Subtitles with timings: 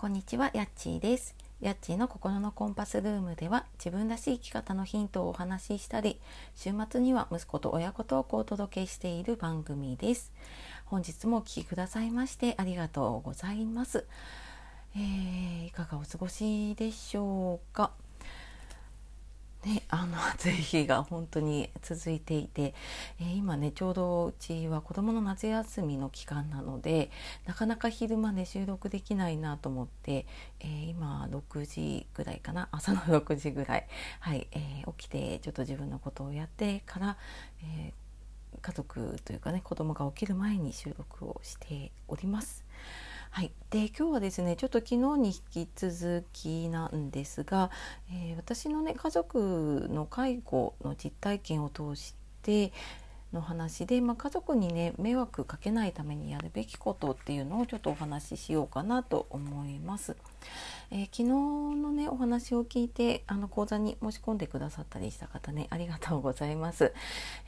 [0.00, 1.36] こんにちは、やっちーです。
[1.60, 6.18] やっちーの心のコンパスルームでは自分らしい生き方のヒントをお話ししたり、
[6.56, 10.32] 週末には息子と親子トークをお届けしている番組です。
[10.86, 14.06] 本日もお聴きくださいましてありがとうございます。
[14.96, 17.90] えー、いかがお過ごしでしょうか？
[19.64, 22.74] ね、あの 暑い日が本当に続いていて、
[23.20, 27.10] えー、今ねちょうどうちは子どもの夏休みの期間なので
[27.46, 30.26] なかなか昼間ね収録できないなと思って、
[30.60, 33.86] えー、今6時ぐらいかな朝の6時ぐらい、
[34.20, 37.16] はいえー、起きてちょっと自分のことをやってから、
[37.62, 37.92] え
[38.62, 42.64] 家族というかね子供が起きる前に収録をしております。
[43.32, 47.70] はい、で今日はですねちょっと昨日に引き続きなんですが、
[48.10, 52.72] えー、私のね家族の介護の実体験を通して
[53.32, 60.16] の話で、まあ、家族にね迷惑かけないためにやるべきことっていうのをちょっとお話ししようかなと思います。
[60.90, 61.24] えー、昨日
[61.80, 66.92] のねお話を聞いてあの講座に申し込んでくださったりした方ねありがとうございます。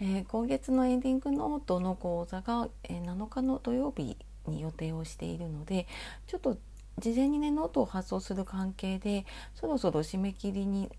[0.01, 4.17] えー、今月のエンディングノートの講座が、えー、7日の土曜日
[4.51, 5.87] に予定をしているので
[6.27, 6.59] ちょっと
[6.99, 10.91] 事前にねノートを発送する関係でそろそろ締め切りに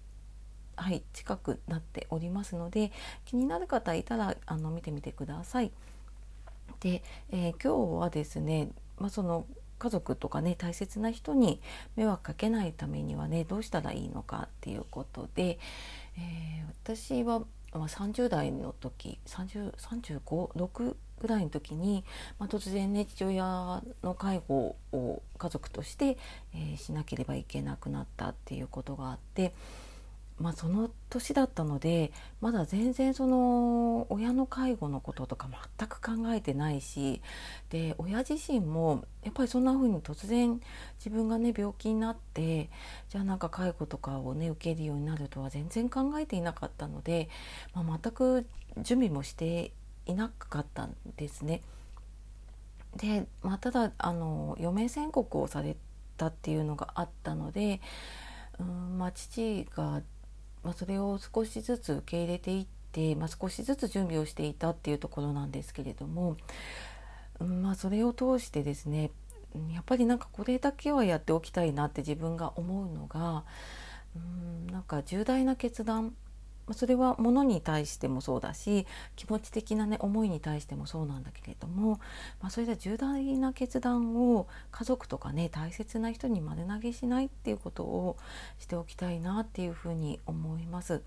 [0.76, 2.92] はい近くなっておりますので
[3.26, 5.72] 気になる方いたらあの見てみてください。
[6.80, 9.46] で、えー、今日はですね、まあ、その
[9.80, 11.62] 家族とかね大切な人に
[11.96, 15.60] 迷惑かけないためにはねどうしたらいいのかっていうことで、
[16.18, 17.42] えー、私は、
[17.74, 20.22] ま、30代の時3035
[20.54, 22.04] 6ぐらいの時に、
[22.38, 26.18] まあ、突然ね父親の介護を家族として、
[26.54, 29.56] えー、しなければいけなくなったっていうことがあって。
[30.40, 37.22] まあ、その年だったのでまだ全然その親の介護のこととか全く考えてないし
[37.70, 40.60] で親自身もやっぱりそんな風に突然
[40.98, 42.70] 自分がね病気になって
[43.10, 47.30] じゃあなんか介護とかをね受けるようになるとは全然考えていなかったので、
[47.76, 48.47] まあ、全く
[48.81, 49.72] 準備もして
[50.06, 51.62] いなかったんですね。
[52.96, 55.75] で、まあ、ただあの余命宣告をされ
[56.18, 57.81] たっていうのがあったので、
[58.59, 60.02] うんまあ、父が
[60.64, 66.38] まあ、それを少しずつ受け入れていって、まあ、少しずつ準備をしていたっていうところなんですけれども、
[67.40, 69.12] うんまあ、それを通してですね
[69.74, 73.44] やっぱりなんかこれだけはやっておきたいなって自分が思うのが
[74.16, 76.14] うんなんか重大な決断
[76.72, 82.00] それは物に対してもそうだし気持ち的な、ね、思いに対してもそうなんだけれども、
[82.41, 88.18] まあ、それで重大な決断を家族とかね大切な人に丸投げしないっていうことを
[88.59, 91.02] しておきたいなっていうふうに思います。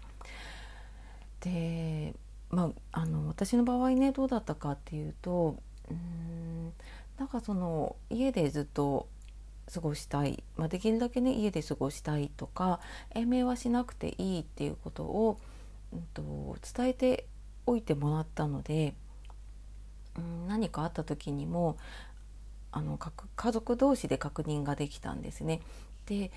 [1.41, 2.15] で
[2.49, 5.57] まあ、あの私の場合ねどうだったかっていうと
[5.91, 6.73] うん
[7.19, 9.09] なんかその家でずっと
[9.73, 12.81] 過ごしたい、まあ、できるだけね家で過ごしたいとか
[13.15, 15.39] 延命はしなくていいっていうことを、
[15.93, 17.27] うんと、伝えて
[17.67, 18.95] おいてもらったので、
[20.17, 21.77] うん、何かあった時にも
[22.71, 25.63] あの家族同士で確認ができたんですね。
[26.07, 26.31] で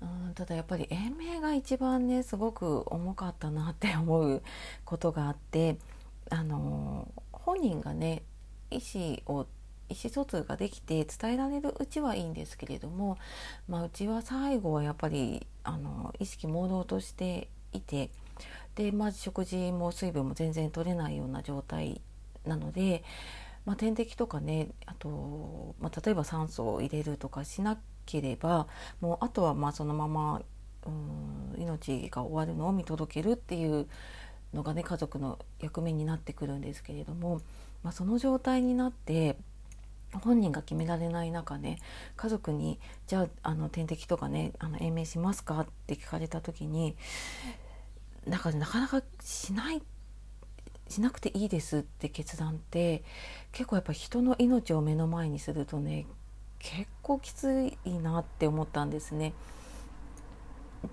[0.00, 4.42] うんただやっぱり延命が一番ねすごく重かったなって思う
[4.84, 5.78] ことがあって
[6.30, 8.22] あの本人がね
[8.70, 9.46] 意思を
[9.88, 13.18] 意思疎通ができて伝えられるうちはいいんですけれども、
[13.68, 18.10] まあ、うちは最後はやっぱりあの意識朦朧としていて
[18.74, 22.00] で、まあ、食事も水分も全然取れないような状態
[22.46, 23.04] なので、
[23.64, 28.66] まあ、点滴とかねあと、まあ、例えば酸素を入れるとかしなければ
[29.00, 30.42] もうあとはまあそのまま
[30.86, 33.86] うん命が終わるのを見届けるっていう
[34.52, 37.40] のがね家族の役目になってくるんですけれども、
[37.82, 39.36] まあ、その状態になって
[40.20, 41.78] 本人が決められない中ね
[42.16, 46.96] 家族に「じゃああの点滴とかねあの延命しますか?」って聞かれた時に
[48.26, 49.82] なんかなかなかしない
[50.88, 53.02] しなくていいですって決断って
[53.50, 56.06] 結構やっぱ人の命を目の前にするとね
[56.58, 59.32] 結構きついなって思ったんですね。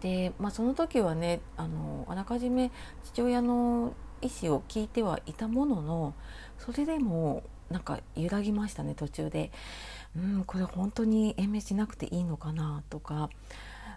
[0.01, 2.71] で、まあ、その時はねあのあらかじめ
[3.03, 6.13] 父親の意思を聞いてはいたものの
[6.57, 9.51] それでもなんか揺らぎましたね途中で、
[10.17, 13.29] うん、これ本当に延命しなくていいのかなとか。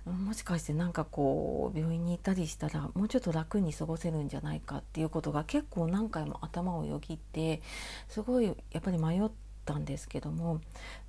[0.05, 7.63] もしかしてなんかこう病院に行ったりしたらもうちょっと楽に過ごせるんじゃないかっていうことが結構何回も頭をよぎって
[8.09, 9.31] すごいやっぱり迷っ
[9.65, 10.61] たんですけども。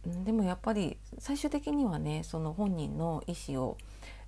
[0.06, 3.77] でもやっぱり最終的にはねその本人の意思を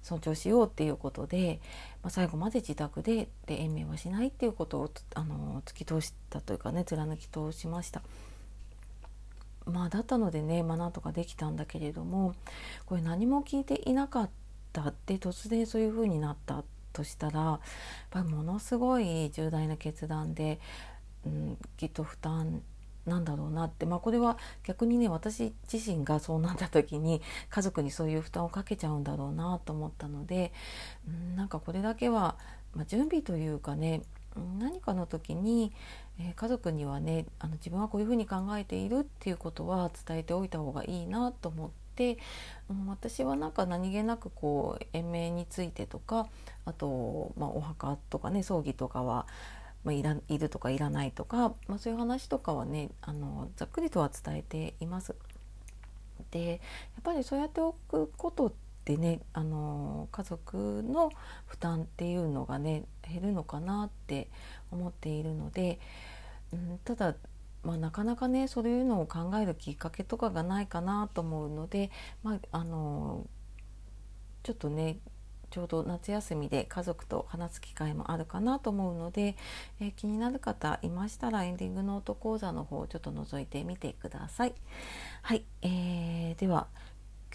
[0.01, 1.59] 尊重しようっていうことで、
[2.01, 8.01] まあ、最後まで自宅でで延命はしないっていうことをあの突き通したというかね貫き通しました。
[9.65, 12.35] まあ、だったのでね、まあ、なんとかできたんだけれども
[12.85, 14.29] これ何も聞いていなかっ
[14.73, 16.63] たって突然そういう風になった
[16.93, 17.59] としたらやっ
[18.11, 20.59] ぱりものすごい重大な決断で、
[21.25, 22.61] うん、きっと負担
[23.05, 30.51] なんだろうなって、まあ、これは逆にね私自身がそうなった時に家族にそういう負担をかけちゃうんだろうなと思ったので、
[31.07, 32.37] うん、なんかこれだけは、
[32.73, 34.01] まあ、準備というかね
[34.59, 35.71] 何かの時に、
[36.19, 42.17] えー、家族にはねあの自分はこういうふうに考えているっていうことは伝えておいた方がいいなと思って、
[42.69, 46.27] うん、私はなんか何気なくこう延命についてとか
[46.65, 49.27] あと、まあ、お墓とかね葬儀とかは、
[49.83, 55.15] まあ、いらいるとかいらないとか、まあ、そういう話とかはねあのざっくりとは伝えています。
[56.31, 56.59] でやっ
[57.03, 58.51] ぱりそうやっておくことっ
[58.85, 61.11] てねあの家族の
[61.47, 64.29] 負担っていうのがね減るのかなって
[64.71, 65.79] 思っているので、
[66.53, 67.15] うん、ただ、
[67.63, 71.89] まあ、なかなかねそういうのを考えるきっかけとかがないかなと思うので、
[72.23, 73.25] まあ、あの
[74.43, 74.99] ちょっとね
[75.49, 79.35] ちょうど夏休みで家族と話す機会もあるかなと思うので、
[79.79, 84.53] えー、気になる方いましたらエンディングノート講座の方をちょっと覗いてみてください。
[85.21, 86.67] はい、えー、では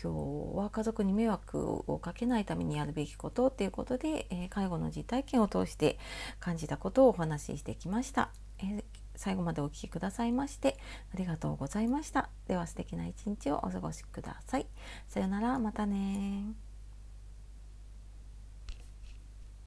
[0.02, 0.12] 今
[0.54, 5.98] 日は家族に迷惑をかけないためにやるべきことっていうことで、えー、介護の実体験を通して
[6.38, 8.30] 感じたことをお話ししてきました。
[8.60, 10.78] えー、最後までお聴きくださいまして
[11.14, 12.30] ありがとうございました。
[12.48, 14.66] では素敵な一日をお過ごしください。
[15.08, 16.69] さよなら、またね